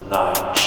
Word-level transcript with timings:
Nine. 0.00 0.57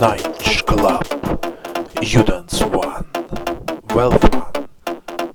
Night 0.00 0.64
Club. 0.64 1.04
Dance 2.00 2.62
one. 2.62 3.04
Fun. 3.88 4.68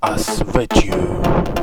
As 0.02 0.42
with 0.54 0.84
you. 0.84 1.53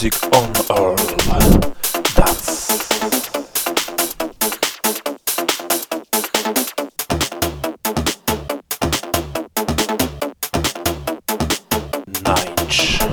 Music 0.00 0.22
on 0.32 0.52
Earl 0.70 0.96
Dance 2.14 2.68
Night 12.22 13.07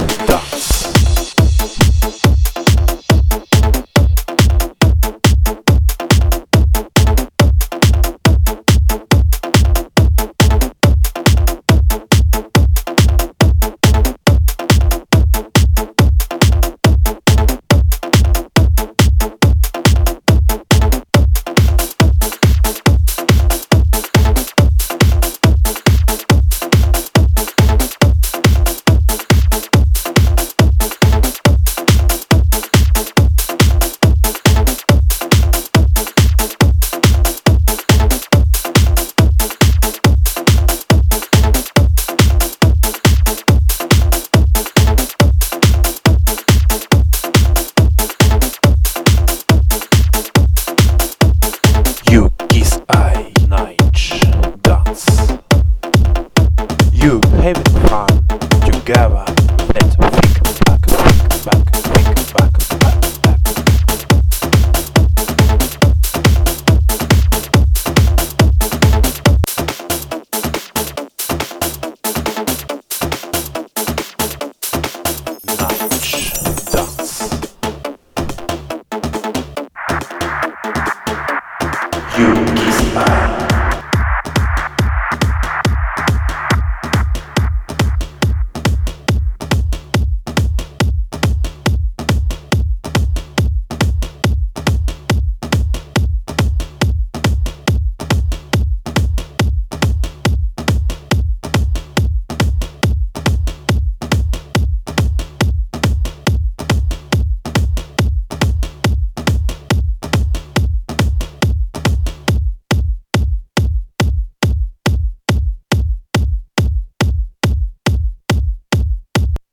You 57.05 57.21
have 57.43 57.55
it 57.55 57.69
fun 57.87 58.07
together. 58.61 59.25
Think 59.75 59.91
back, 59.99 60.31
back, 60.65 60.81
back, 61.45 61.65
back, 62.33 62.53
back. 62.79 62.95
You. 82.17 82.54